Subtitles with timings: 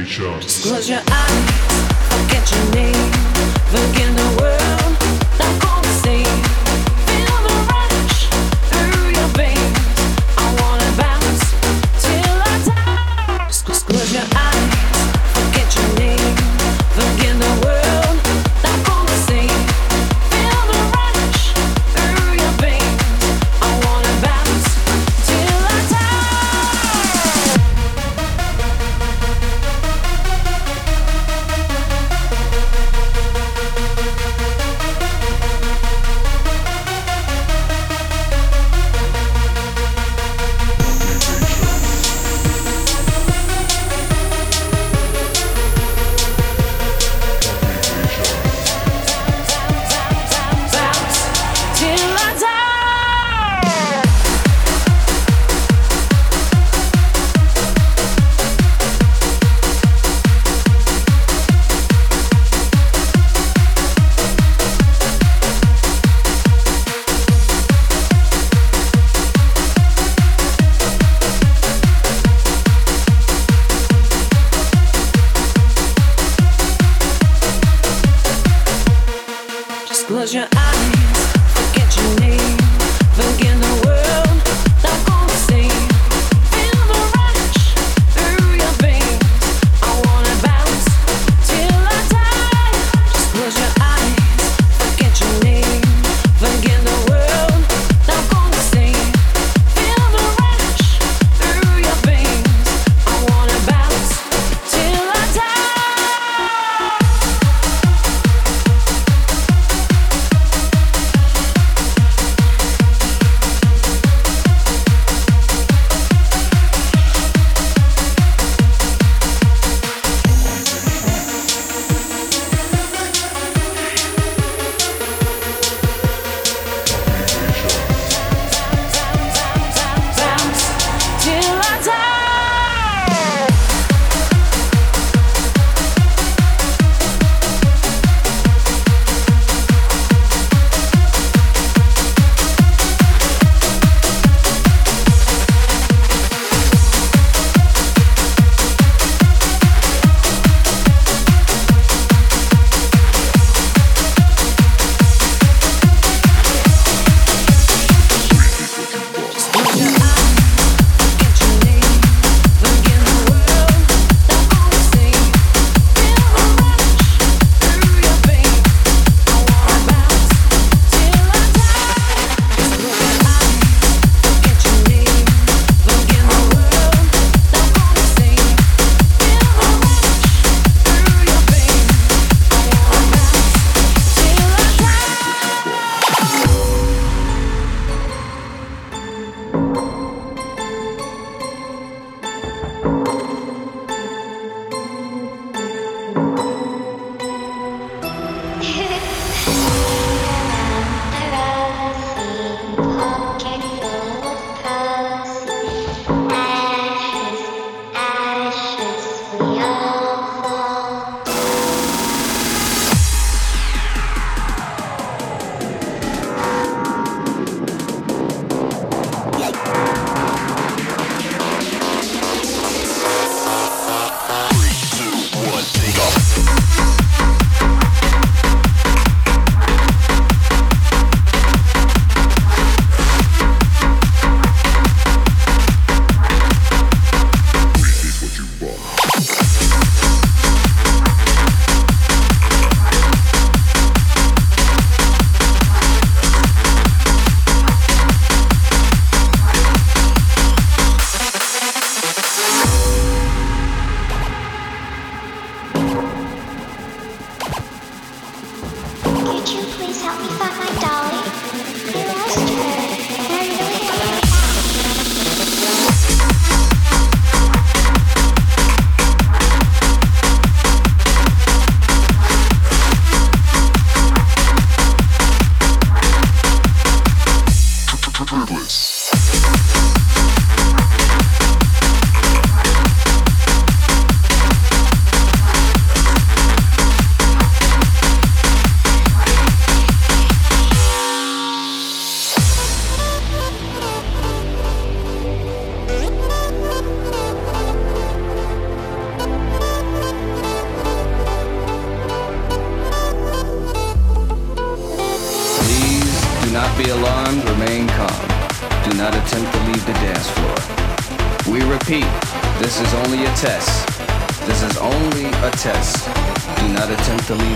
[0.00, 0.62] Creations.
[0.62, 1.50] Close your eyes,
[2.08, 3.12] forget your name,
[3.68, 4.59] forget the world.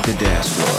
[0.07, 0.74] the dance floor.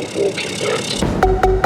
[0.00, 1.57] The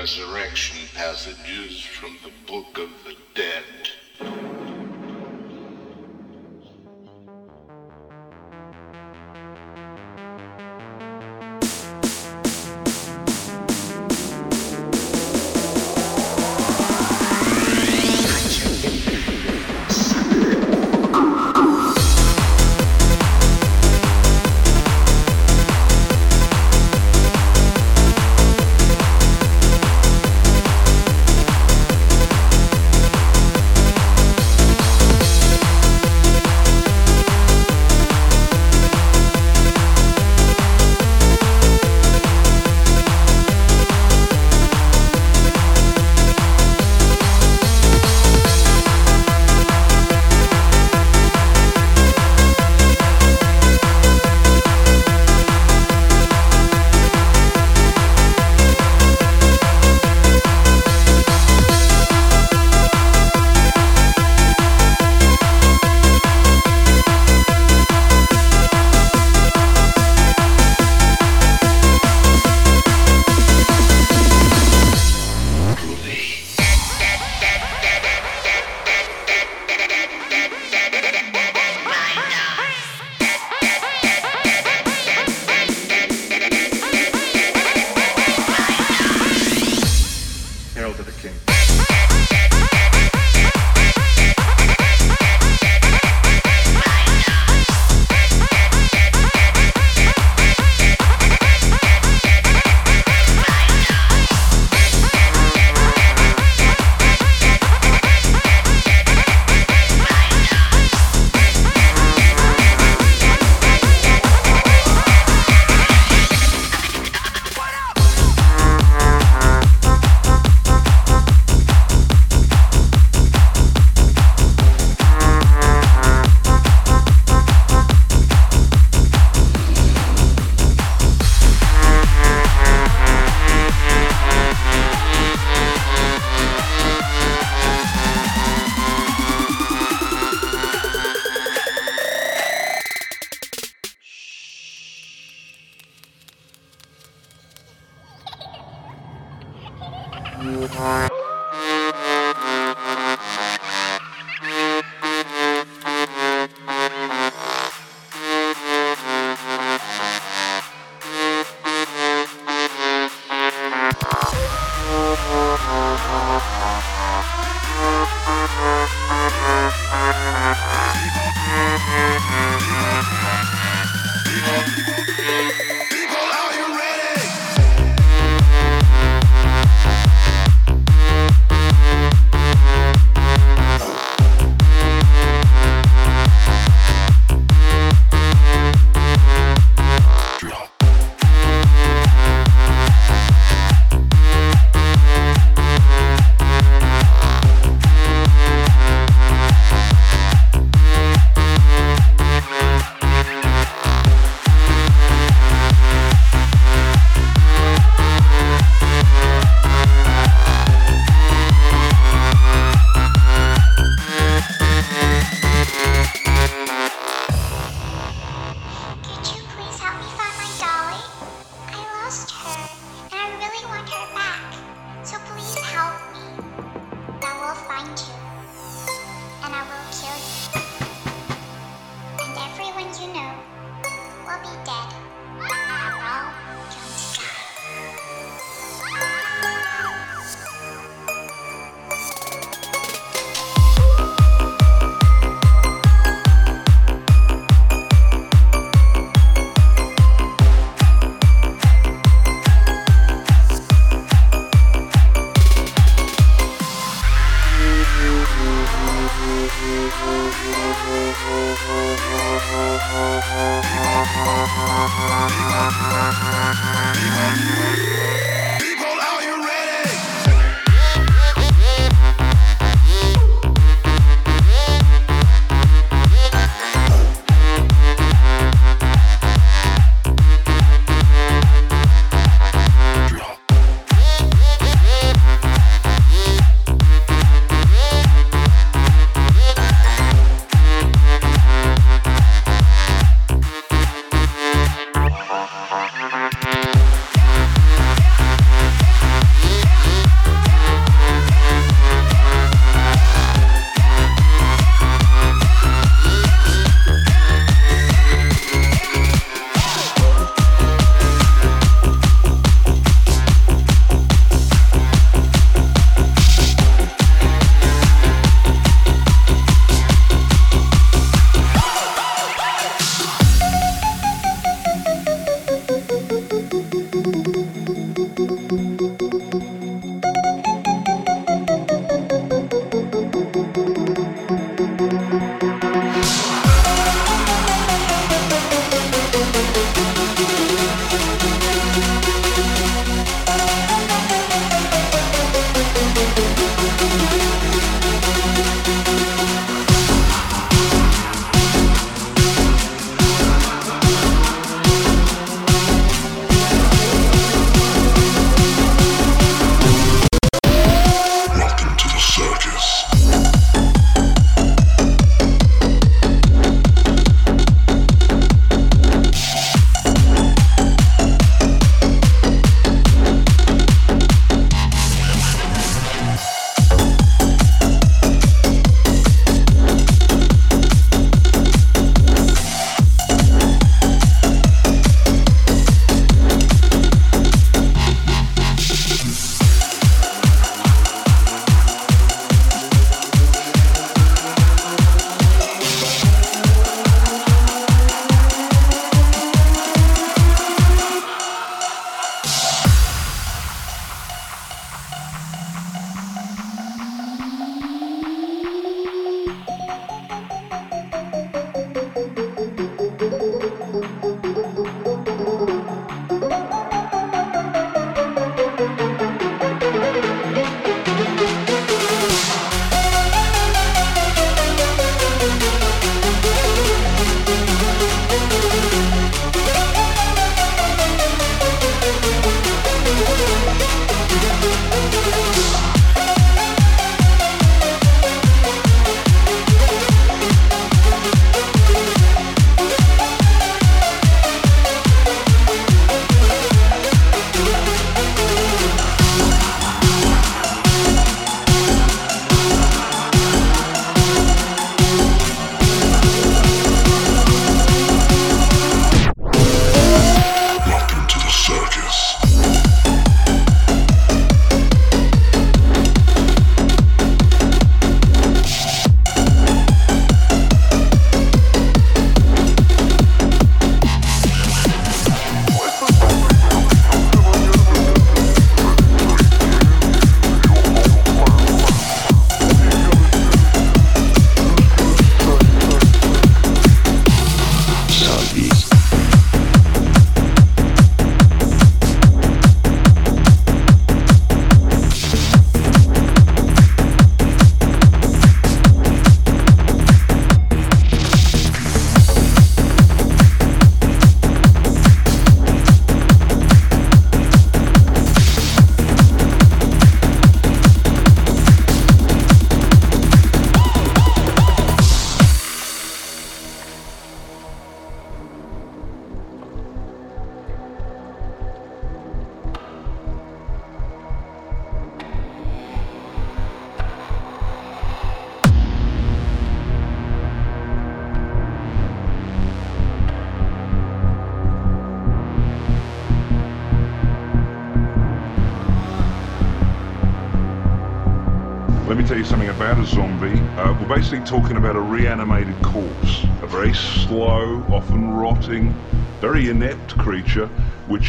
[0.00, 2.88] resurrection passages from the book of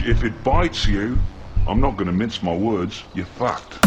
[0.05, 1.17] if it bites you,
[1.67, 3.79] I'm not going to mince my words, you're fucked.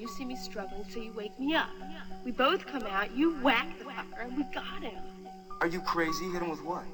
[0.00, 1.68] You see me struggling, so you wake me up.
[2.24, 4.98] We both come out, you whack the fucker, and we got him.
[5.60, 6.24] Are you crazy?
[6.30, 6.84] Hit him with what?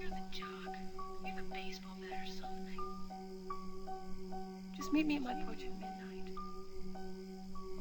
[0.00, 0.74] You're the jock.
[1.26, 2.80] You're the baseball bat or something.
[4.78, 6.30] Just meet me at my porch at midnight.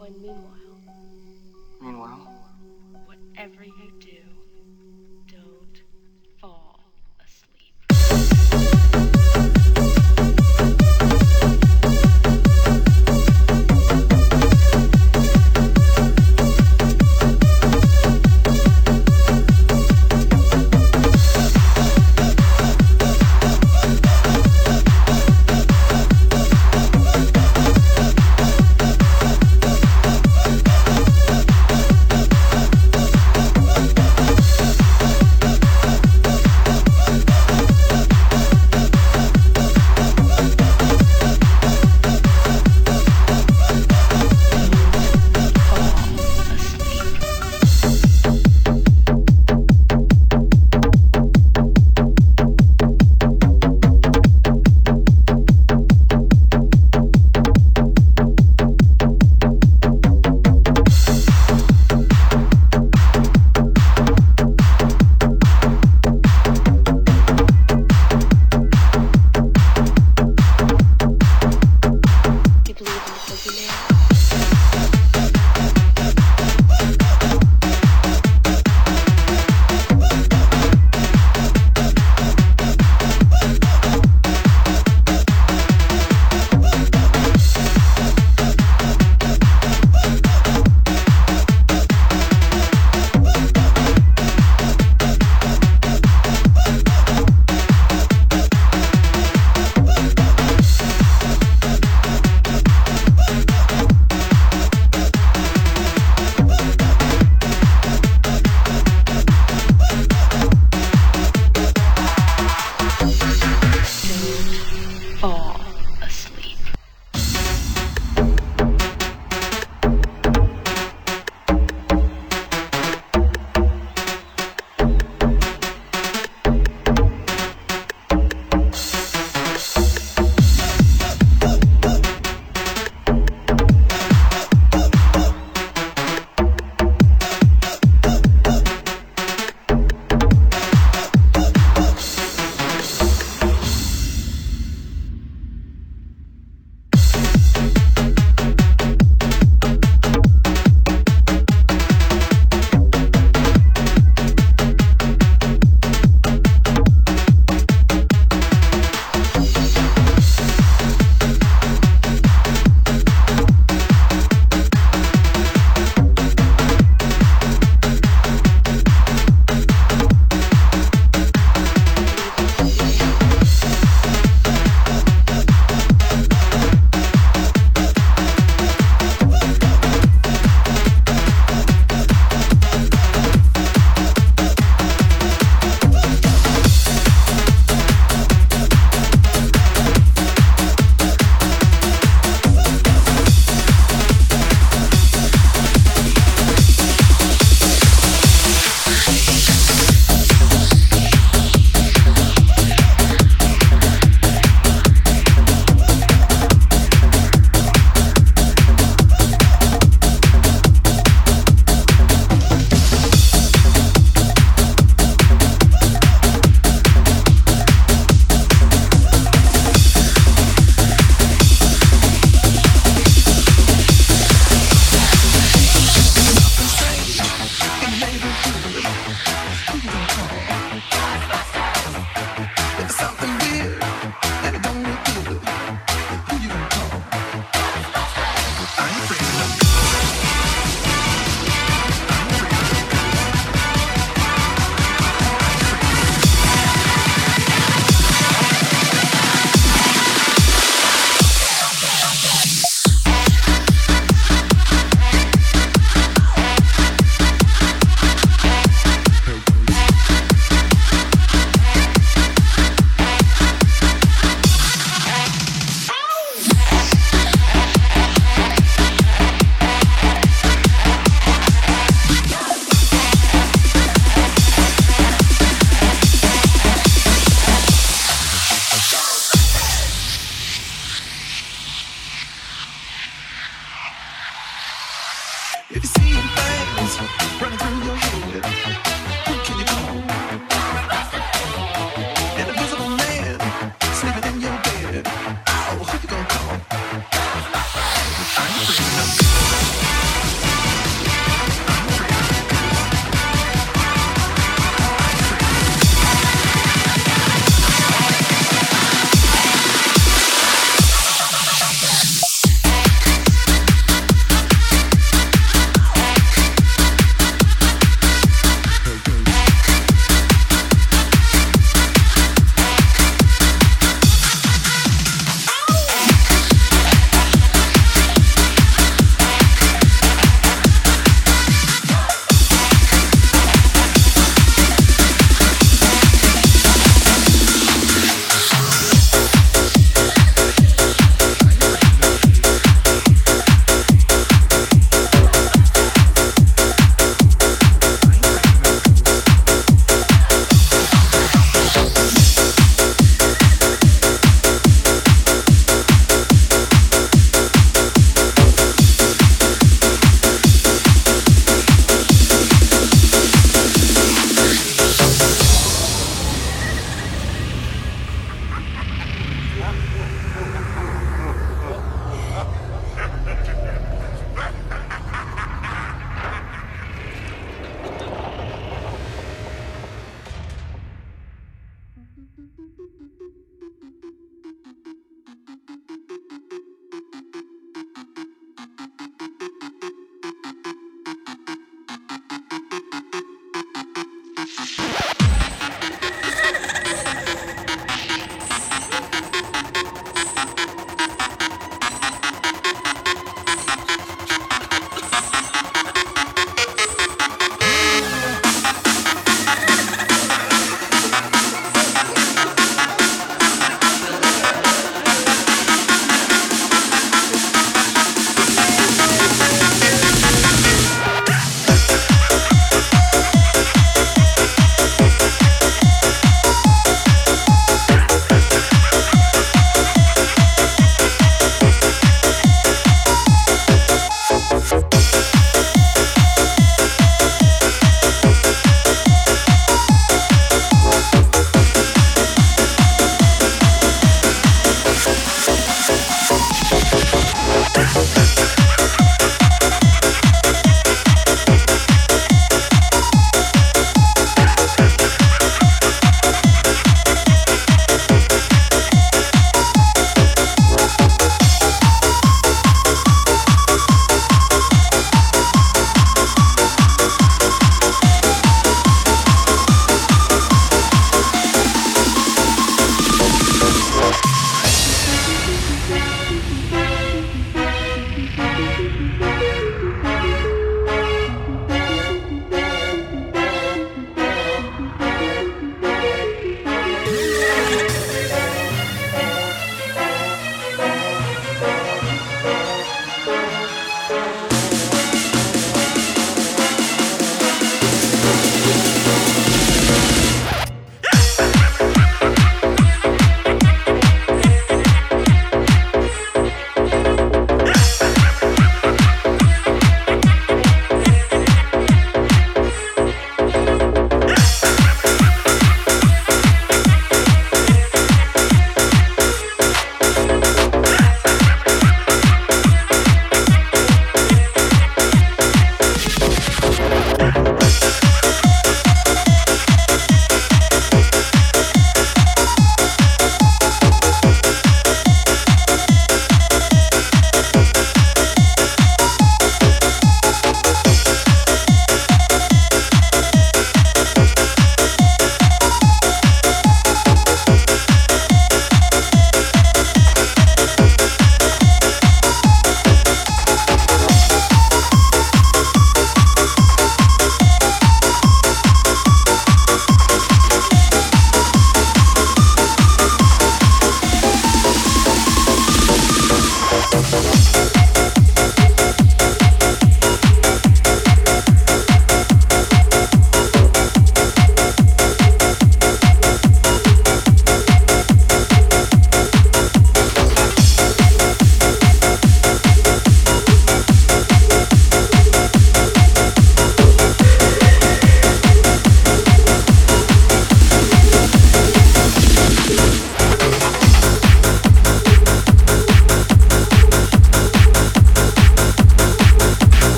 [0.00, 0.80] Oh, and meanwhile,
[1.80, 2.31] Meanwhile?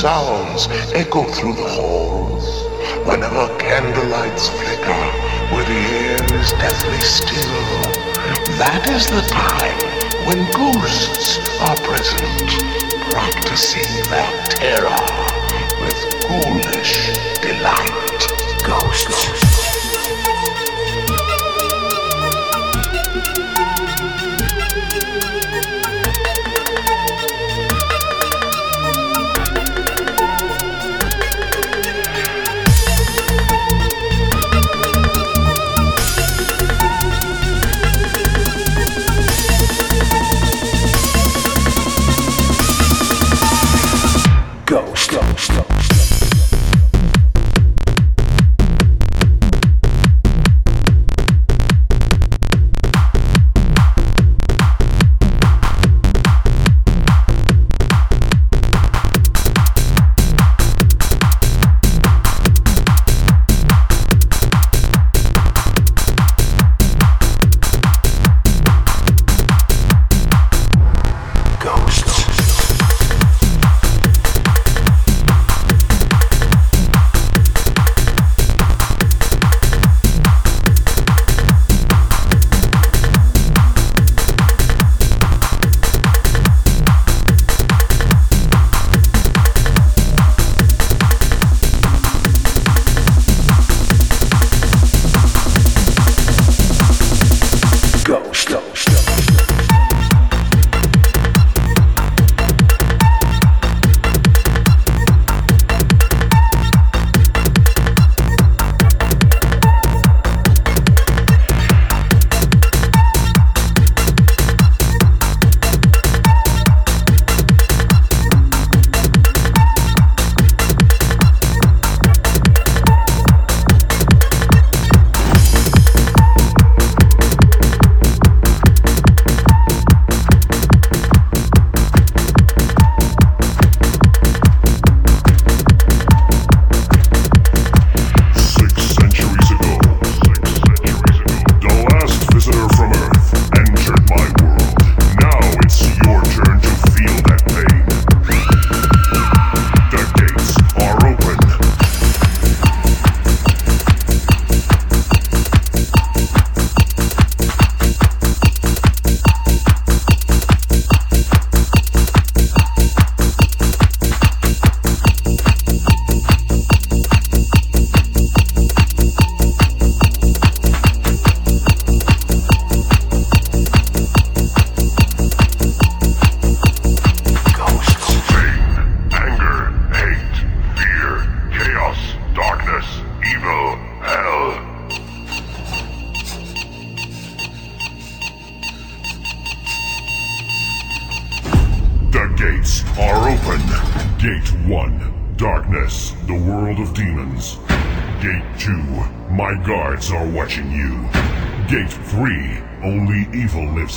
[0.00, 2.64] Sounds echo through the halls.
[3.06, 5.04] Whenever candlelights flicker,
[5.52, 7.60] where the air is deathly still,
[8.56, 9.76] that is the time
[10.26, 12.48] when ghosts are present,
[13.10, 15.04] practicing their terror
[15.82, 18.24] with ghoulish delight.
[18.64, 19.59] Ghosts.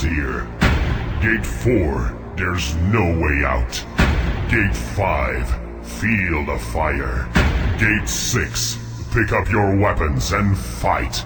[0.00, 0.46] Here.
[1.20, 3.84] Gate 4, there's no way out.
[4.50, 7.28] Gate 5, feel the fire.
[7.78, 8.78] Gate 6,
[9.12, 11.16] pick up your weapons and fight.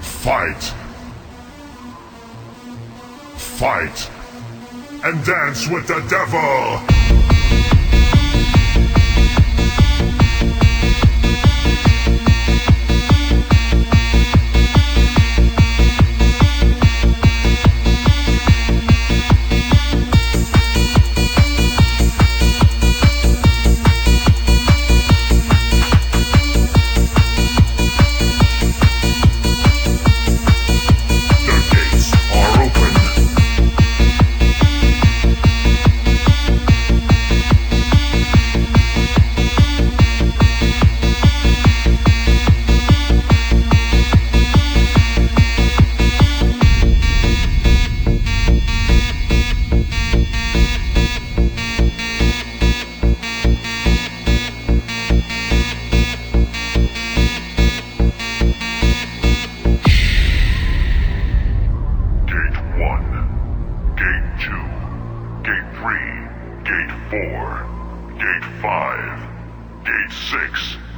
[0.00, 0.62] Fight.
[3.36, 4.10] Fight.
[5.02, 6.99] And dance with the devil!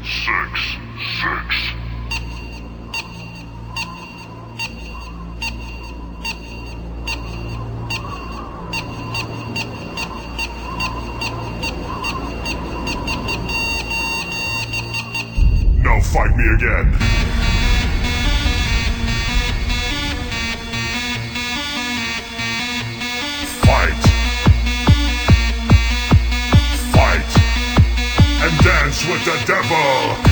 [0.03, 0.61] six,
[1.20, 1.57] six.
[15.78, 17.11] Now fight me again.
[29.45, 30.31] devil.